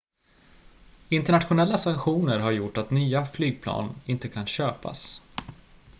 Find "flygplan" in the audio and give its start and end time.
3.25-3.95